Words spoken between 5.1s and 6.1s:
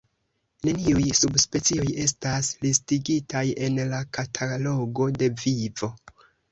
de Vivo.